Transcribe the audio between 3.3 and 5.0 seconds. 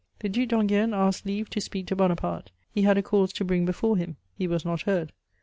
to bring before him;" he was not